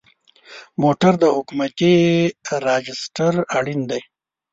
موټر 0.81 1.13
د 1.23 1.25
حکومتي 1.35 1.95
راجسټر 2.65 3.33
اړین 3.57 3.81
دی. 3.89 4.01